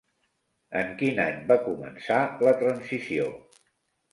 [0.79, 2.19] En quin any va començar
[2.49, 3.29] la transició?